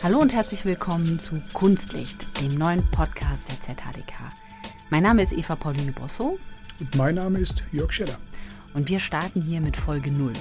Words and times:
Hallo 0.00 0.20
und 0.20 0.32
herzlich 0.32 0.64
willkommen 0.64 1.18
zu 1.18 1.42
Kunstlicht, 1.52 2.40
dem 2.40 2.56
neuen 2.56 2.88
Podcast 2.92 3.48
der 3.48 3.60
ZHDK. 3.60 4.14
Mein 4.90 5.02
Name 5.02 5.24
ist 5.24 5.32
Eva 5.32 5.56
Pauline 5.56 5.90
Bosso. 5.90 6.38
Und 6.78 6.94
mein 6.94 7.16
Name 7.16 7.40
ist 7.40 7.64
Jörg 7.72 7.90
Scheller. 7.90 8.16
Und 8.74 8.88
wir 8.88 9.00
starten 9.00 9.42
hier 9.42 9.60
mit 9.60 9.76
Folge 9.76 10.12
0. 10.12 10.34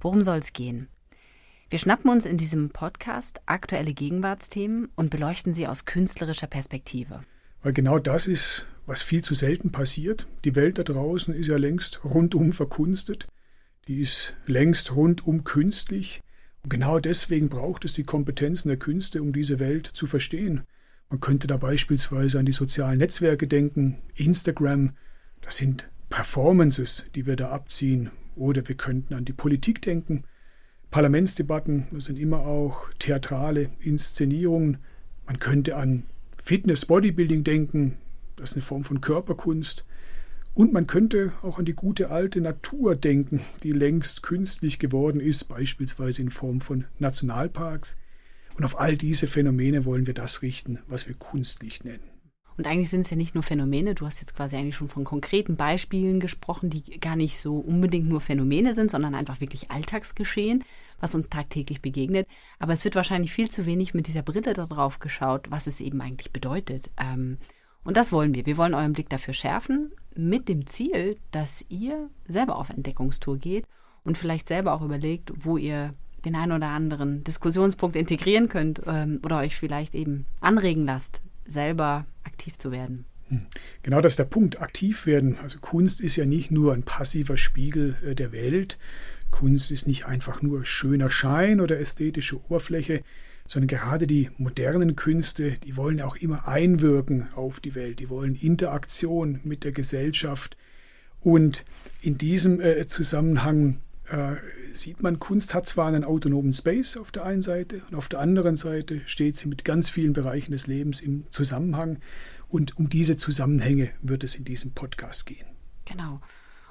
Worum 0.00 0.22
soll 0.22 0.38
es 0.38 0.52
gehen? 0.52 0.88
Wir 1.70 1.78
schnappen 1.78 2.10
uns 2.10 2.26
in 2.26 2.36
diesem 2.36 2.70
Podcast 2.70 3.40
aktuelle 3.46 3.94
Gegenwartsthemen 3.94 4.88
und 4.96 5.10
beleuchten 5.10 5.54
sie 5.54 5.68
aus 5.68 5.84
künstlerischer 5.84 6.48
Perspektive. 6.48 7.20
Weil 7.62 7.74
genau 7.74 8.00
das 8.00 8.26
ist, 8.26 8.66
was 8.88 9.02
viel 9.02 9.22
zu 9.22 9.34
selten 9.34 9.70
passiert. 9.70 10.26
Die 10.44 10.54
Welt 10.54 10.78
da 10.78 10.82
draußen 10.82 11.34
ist 11.34 11.46
ja 11.46 11.58
längst 11.58 12.04
rundum 12.04 12.52
verkunstet. 12.52 13.26
Die 13.86 14.00
ist 14.00 14.34
längst 14.46 14.96
rundum 14.96 15.44
künstlich. 15.44 16.22
Und 16.62 16.70
genau 16.70 16.98
deswegen 16.98 17.50
braucht 17.50 17.84
es 17.84 17.92
die 17.92 18.02
Kompetenzen 18.02 18.68
der 18.68 18.78
Künste, 18.78 19.20
um 19.22 19.32
diese 19.32 19.58
Welt 19.58 19.86
zu 19.86 20.06
verstehen. 20.06 20.62
Man 21.10 21.20
könnte 21.20 21.46
da 21.46 21.58
beispielsweise 21.58 22.38
an 22.38 22.46
die 22.46 22.52
sozialen 22.52 22.98
Netzwerke 22.98 23.46
denken, 23.46 23.98
Instagram, 24.14 24.92
das 25.42 25.58
sind 25.58 25.88
Performances, 26.08 27.04
die 27.14 27.26
wir 27.26 27.36
da 27.36 27.50
abziehen. 27.50 28.10
Oder 28.36 28.66
wir 28.68 28.76
könnten 28.76 29.12
an 29.12 29.26
die 29.26 29.32
Politik 29.34 29.82
denken, 29.82 30.24
Parlamentsdebatten, 30.90 31.88
das 31.92 32.06
sind 32.06 32.18
immer 32.18 32.40
auch 32.40 32.88
theatrale 32.98 33.70
Inszenierungen. 33.80 34.78
Man 35.26 35.38
könnte 35.38 35.76
an 35.76 36.04
Fitness, 36.42 36.86
Bodybuilding 36.86 37.44
denken, 37.44 37.98
das 38.38 38.50
ist 38.50 38.56
eine 38.56 38.62
Form 38.62 38.84
von 38.84 39.00
Körperkunst. 39.00 39.84
Und 40.54 40.72
man 40.72 40.86
könnte 40.86 41.32
auch 41.42 41.58
an 41.58 41.64
die 41.64 41.74
gute 41.74 42.10
alte 42.10 42.40
Natur 42.40 42.96
denken, 42.96 43.40
die 43.62 43.72
längst 43.72 44.22
künstlich 44.22 44.78
geworden 44.78 45.20
ist, 45.20 45.48
beispielsweise 45.48 46.22
in 46.22 46.30
Form 46.30 46.60
von 46.60 46.84
Nationalparks. 46.98 47.96
Und 48.56 48.64
auf 48.64 48.80
all 48.80 48.96
diese 48.96 49.28
Phänomene 49.28 49.84
wollen 49.84 50.06
wir 50.06 50.14
das 50.14 50.42
richten, 50.42 50.80
was 50.88 51.06
wir 51.06 51.14
Kunstlicht 51.14 51.84
nennen. 51.84 52.02
Und 52.58 52.66
eigentlich 52.66 52.90
sind 52.90 53.02
es 53.02 53.10
ja 53.10 53.16
nicht 53.16 53.36
nur 53.36 53.44
Phänomene, 53.44 53.94
du 53.94 54.04
hast 54.04 54.18
jetzt 54.20 54.34
quasi 54.34 54.56
eigentlich 54.56 54.74
schon 54.74 54.88
von 54.88 55.04
konkreten 55.04 55.54
Beispielen 55.54 56.18
gesprochen, 56.18 56.70
die 56.70 56.98
gar 56.98 57.14
nicht 57.14 57.38
so 57.38 57.56
unbedingt 57.56 58.08
nur 58.08 58.20
Phänomene 58.20 58.72
sind, 58.72 58.90
sondern 58.90 59.14
einfach 59.14 59.40
wirklich 59.40 59.70
Alltagsgeschehen, 59.70 60.64
was 60.98 61.14
uns 61.14 61.28
tagtäglich 61.28 61.80
begegnet. 61.80 62.26
Aber 62.58 62.72
es 62.72 62.82
wird 62.82 62.96
wahrscheinlich 62.96 63.32
viel 63.32 63.48
zu 63.48 63.64
wenig 63.64 63.94
mit 63.94 64.08
dieser 64.08 64.22
Brille 64.22 64.54
darauf 64.54 64.98
geschaut, 64.98 65.52
was 65.52 65.68
es 65.68 65.80
eben 65.80 66.00
eigentlich 66.00 66.32
bedeutet. 66.32 66.90
Ähm, 66.96 67.38
und 67.88 67.96
das 67.96 68.12
wollen 68.12 68.34
wir. 68.34 68.44
Wir 68.44 68.58
wollen 68.58 68.74
euren 68.74 68.92
Blick 68.92 69.08
dafür 69.08 69.32
schärfen, 69.32 69.92
mit 70.14 70.50
dem 70.50 70.66
Ziel, 70.66 71.16
dass 71.30 71.64
ihr 71.70 72.10
selber 72.26 72.56
auf 72.56 72.68
Entdeckungstour 72.68 73.38
geht 73.38 73.64
und 74.04 74.18
vielleicht 74.18 74.46
selber 74.46 74.74
auch 74.74 74.82
überlegt, 74.82 75.32
wo 75.34 75.56
ihr 75.56 75.92
den 76.22 76.34
einen 76.34 76.52
oder 76.52 76.66
anderen 76.66 77.24
Diskussionspunkt 77.24 77.96
integrieren 77.96 78.50
könnt 78.50 78.82
ähm, 78.86 79.20
oder 79.24 79.38
euch 79.38 79.56
vielleicht 79.56 79.94
eben 79.94 80.26
anregen 80.42 80.84
lasst, 80.84 81.22
selber 81.46 82.04
aktiv 82.24 82.58
zu 82.58 82.72
werden. 82.72 83.06
Hm. 83.28 83.46
Genau 83.82 84.02
das 84.02 84.12
ist 84.12 84.18
der 84.18 84.24
Punkt, 84.24 84.60
aktiv 84.60 85.06
werden. 85.06 85.38
Also 85.42 85.58
Kunst 85.58 86.02
ist 86.02 86.16
ja 86.16 86.26
nicht 86.26 86.50
nur 86.50 86.74
ein 86.74 86.82
passiver 86.82 87.38
Spiegel 87.38 87.96
äh, 88.04 88.14
der 88.14 88.32
Welt. 88.32 88.78
Kunst 89.30 89.70
ist 89.70 89.86
nicht 89.86 90.04
einfach 90.04 90.42
nur 90.42 90.66
schöner 90.66 91.08
Schein 91.08 91.58
oder 91.58 91.80
ästhetische 91.80 92.38
Oberfläche, 92.38 93.02
sondern 93.48 93.66
gerade 93.66 94.06
die 94.06 94.30
modernen 94.36 94.94
Künste, 94.94 95.52
die 95.64 95.76
wollen 95.76 96.02
auch 96.02 96.16
immer 96.16 96.46
einwirken 96.46 97.28
auf 97.34 97.60
die 97.60 97.74
Welt, 97.74 97.98
die 97.98 98.10
wollen 98.10 98.36
Interaktion 98.36 99.40
mit 99.42 99.64
der 99.64 99.72
Gesellschaft. 99.72 100.56
Und 101.20 101.64
in 102.02 102.18
diesem 102.18 102.60
äh, 102.60 102.86
Zusammenhang 102.86 103.78
äh, 104.10 104.36
sieht 104.74 105.02
man, 105.02 105.18
Kunst 105.18 105.54
hat 105.54 105.66
zwar 105.66 105.88
einen 105.88 106.04
autonomen 106.04 106.52
Space 106.52 106.98
auf 106.98 107.10
der 107.10 107.24
einen 107.24 107.40
Seite 107.40 107.80
und 107.90 107.96
auf 107.96 108.10
der 108.10 108.20
anderen 108.20 108.56
Seite 108.56 109.00
steht 109.06 109.36
sie 109.38 109.48
mit 109.48 109.64
ganz 109.64 109.88
vielen 109.88 110.12
Bereichen 110.12 110.52
des 110.52 110.66
Lebens 110.66 111.00
im 111.00 111.24
Zusammenhang. 111.30 112.00
Und 112.48 112.76
um 112.76 112.90
diese 112.90 113.16
Zusammenhänge 113.16 113.90
wird 114.02 114.24
es 114.24 114.36
in 114.36 114.44
diesem 114.44 114.72
Podcast 114.72 115.24
gehen. 115.24 115.46
Genau. 115.86 116.20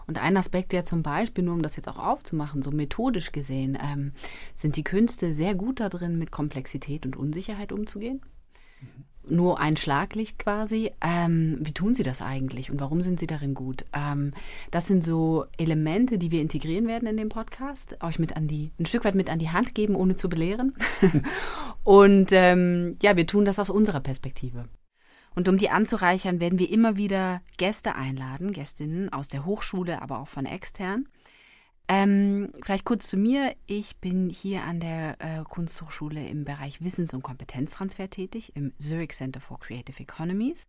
Und 0.07 0.21
ein 0.21 0.37
Aspekt, 0.37 0.71
der 0.71 0.83
zum 0.83 1.03
Beispiel, 1.03 1.43
nur 1.43 1.53
um 1.53 1.61
das 1.61 1.75
jetzt 1.75 1.89
auch 1.89 1.99
aufzumachen, 1.99 2.61
so 2.61 2.71
methodisch 2.71 3.31
gesehen, 3.31 3.77
ähm, 3.81 4.13
sind 4.55 4.77
die 4.77 4.83
Künste 4.83 5.33
sehr 5.33 5.53
gut 5.53 5.79
darin, 5.79 6.17
mit 6.17 6.31
Komplexität 6.31 7.05
und 7.05 7.17
Unsicherheit 7.17 7.71
umzugehen. 7.71 8.21
Mhm 8.81 9.03
nur 9.29 9.59
ein 9.59 9.77
Schlaglicht 9.77 10.39
quasi. 10.39 10.91
Ähm, 11.01 11.57
wie 11.61 11.73
tun 11.73 11.93
Sie 11.93 12.03
das 12.03 12.21
eigentlich 12.21 12.71
und 12.71 12.79
warum 12.79 13.01
sind 13.01 13.19
Sie 13.19 13.27
darin 13.27 13.53
gut? 13.53 13.85
Ähm, 13.93 14.33
das 14.71 14.87
sind 14.87 15.03
so 15.03 15.45
Elemente, 15.57 16.17
die 16.17 16.31
wir 16.31 16.41
integrieren 16.41 16.87
werden 16.87 17.07
in 17.07 17.17
dem 17.17 17.29
Podcast, 17.29 17.97
euch 18.03 18.19
mit 18.19 18.35
an 18.35 18.47
die, 18.47 18.71
ein 18.79 18.85
Stück 18.85 19.05
weit 19.05 19.15
mit 19.15 19.29
an 19.29 19.39
die 19.39 19.49
Hand 19.49 19.75
geben, 19.75 19.95
ohne 19.95 20.15
zu 20.15 20.29
belehren. 20.29 20.75
und 21.83 22.31
ähm, 22.31 22.97
ja, 23.01 23.15
wir 23.15 23.27
tun 23.27 23.45
das 23.45 23.59
aus 23.59 23.69
unserer 23.69 23.99
Perspektive. 23.99 24.65
Und 25.37 25.47
um 25.47 25.59
die 25.59 25.69
anzureichern, 25.69 26.39
werden 26.39 26.57
wir 26.57 26.71
immer 26.71 26.97
wieder 26.97 27.43
Gäste 27.57 27.93
einladen, 27.93 28.53
Gästinnen 28.53 29.13
aus 29.13 29.27
der 29.27 29.45
Hochschule, 29.45 30.01
aber 30.01 30.17
auch 30.17 30.27
von 30.27 30.47
extern. 30.47 31.07
Ähm, 31.87 32.51
vielleicht 32.63 32.85
kurz 32.85 33.07
zu 33.07 33.17
mir. 33.17 33.55
Ich 33.67 33.97
bin 33.97 34.31
hier 34.31 34.63
an 34.63 34.79
der 34.79 35.15
äh, 35.19 35.43
Kunsthochschule 35.43 36.27
im 36.27 36.43
Bereich 36.43 36.81
Wissens- 36.81 37.13
und 37.13 37.21
Kompetenztransfer 37.21 38.09
tätig, 38.09 38.55
im 38.55 38.73
Zurich 38.79 39.11
Center 39.11 39.39
for 39.39 39.59
Creative 39.59 40.01
Economies 40.01 40.67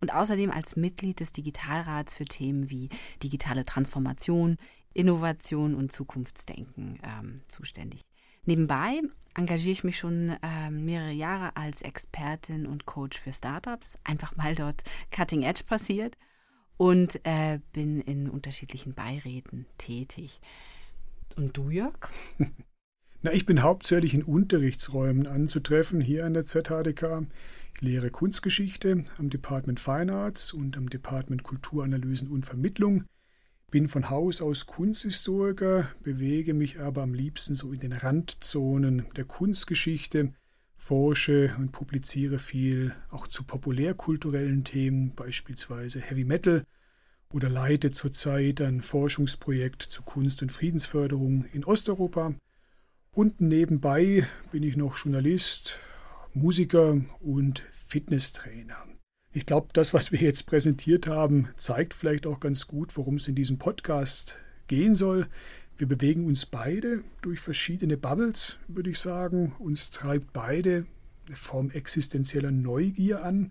und 0.00 0.14
außerdem 0.14 0.52
als 0.52 0.76
Mitglied 0.76 1.18
des 1.18 1.32
Digitalrats 1.32 2.14
für 2.14 2.24
Themen 2.24 2.70
wie 2.70 2.90
digitale 3.20 3.64
Transformation, 3.64 4.58
Innovation 4.92 5.74
und 5.74 5.90
Zukunftsdenken 5.90 7.00
ähm, 7.02 7.40
zuständig. 7.48 8.02
Nebenbei 8.46 9.00
engagiere 9.34 9.72
ich 9.72 9.84
mich 9.84 9.98
schon 9.98 10.36
äh, 10.42 10.70
mehrere 10.70 11.12
Jahre 11.12 11.56
als 11.56 11.82
Expertin 11.82 12.66
und 12.66 12.86
Coach 12.86 13.18
für 13.18 13.32
Startups, 13.32 13.98
einfach 14.04 14.32
weil 14.36 14.54
dort 14.54 14.84
Cutting 15.10 15.42
Edge 15.42 15.64
passiert 15.66 16.16
und 16.76 17.20
äh, 17.24 17.60
bin 17.72 18.00
in 18.00 18.28
unterschiedlichen 18.28 18.94
Beiräten 18.94 19.66
tätig. 19.78 20.40
Und 21.36 21.56
du, 21.56 21.70
Jörg? 21.70 22.10
Na, 23.22 23.32
ich 23.32 23.46
bin 23.46 23.62
hauptsächlich 23.62 24.12
in 24.12 24.22
Unterrichtsräumen 24.22 25.26
anzutreffen 25.26 26.00
hier 26.00 26.26
an 26.26 26.34
der 26.34 26.44
ZHDK. 26.44 27.26
Ich 27.74 27.80
lehre 27.80 28.10
Kunstgeschichte 28.10 29.04
am 29.16 29.30
Department 29.30 29.80
Fine 29.80 30.12
Arts 30.12 30.52
und 30.52 30.76
am 30.76 30.90
Department 30.90 31.42
Kulturanalysen 31.42 32.28
und 32.28 32.44
Vermittlung. 32.44 33.04
Bin 33.74 33.88
von 33.88 34.08
Haus 34.08 34.40
aus 34.40 34.66
Kunsthistoriker, 34.66 35.88
bewege 36.04 36.54
mich 36.54 36.78
aber 36.78 37.02
am 37.02 37.12
liebsten 37.12 37.56
so 37.56 37.72
in 37.72 37.80
den 37.80 37.92
Randzonen 37.92 39.06
der 39.16 39.24
Kunstgeschichte, 39.24 40.32
forsche 40.76 41.52
und 41.58 41.72
publiziere 41.72 42.38
viel 42.38 42.94
auch 43.10 43.26
zu 43.26 43.42
populärkulturellen 43.42 44.62
Themen, 44.62 45.16
beispielsweise 45.16 46.00
Heavy 46.00 46.22
Metal, 46.22 46.62
oder 47.30 47.48
leite 47.48 47.90
zurzeit 47.90 48.60
ein 48.60 48.80
Forschungsprojekt 48.80 49.82
zu 49.82 50.04
Kunst- 50.04 50.42
und 50.42 50.52
Friedensförderung 50.52 51.46
in 51.52 51.64
Osteuropa. 51.64 52.36
Und 53.10 53.40
nebenbei 53.40 54.24
bin 54.52 54.62
ich 54.62 54.76
noch 54.76 54.96
Journalist, 54.96 55.80
Musiker 56.32 57.00
und 57.18 57.64
Fitnesstrainer. 57.72 58.93
Ich 59.36 59.46
glaube, 59.46 59.66
das, 59.72 59.92
was 59.92 60.12
wir 60.12 60.20
jetzt 60.20 60.46
präsentiert 60.46 61.08
haben, 61.08 61.48
zeigt 61.56 61.92
vielleicht 61.92 62.24
auch 62.24 62.38
ganz 62.38 62.68
gut, 62.68 62.96
worum 62.96 63.16
es 63.16 63.26
in 63.26 63.34
diesem 63.34 63.58
Podcast 63.58 64.36
gehen 64.68 64.94
soll. 64.94 65.26
Wir 65.76 65.88
bewegen 65.88 66.26
uns 66.26 66.46
beide 66.46 67.02
durch 67.20 67.40
verschiedene 67.40 67.96
Bubbles, 67.96 68.58
würde 68.68 68.90
ich 68.90 69.00
sagen. 69.00 69.56
Uns 69.58 69.90
treibt 69.90 70.32
beide 70.32 70.86
eine 71.26 71.34
Form 71.34 71.72
existenzieller 71.72 72.52
Neugier 72.52 73.24
an. 73.24 73.50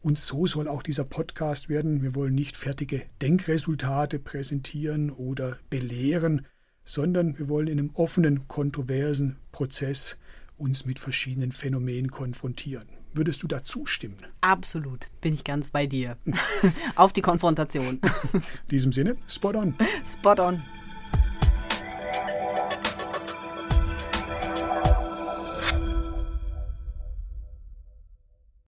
Und 0.00 0.18
so 0.18 0.46
soll 0.46 0.68
auch 0.68 0.82
dieser 0.82 1.04
Podcast 1.04 1.70
werden. 1.70 2.02
Wir 2.02 2.14
wollen 2.14 2.34
nicht 2.34 2.58
fertige 2.58 3.00
Denkresultate 3.22 4.18
präsentieren 4.18 5.10
oder 5.10 5.56
belehren, 5.70 6.46
sondern 6.84 7.38
wir 7.38 7.48
wollen 7.48 7.68
in 7.68 7.78
einem 7.78 7.90
offenen, 7.94 8.46
kontroversen 8.46 9.38
Prozess 9.52 10.18
uns 10.58 10.84
mit 10.84 10.98
verschiedenen 10.98 11.52
Phänomenen 11.52 12.10
konfrontieren. 12.10 12.88
Würdest 13.18 13.42
du 13.42 13.48
dazu 13.48 13.84
stimmen? 13.84 14.16
Absolut, 14.42 15.08
bin 15.20 15.34
ich 15.34 15.42
ganz 15.42 15.70
bei 15.70 15.88
dir. 15.88 16.16
Auf 16.94 17.12
die 17.12 17.20
Konfrontation. 17.20 18.00
In 18.32 18.42
diesem 18.70 18.92
Sinne, 18.92 19.16
spot 19.26 19.56
on. 19.56 19.74
Spot 20.06 20.40
on. 20.40 20.62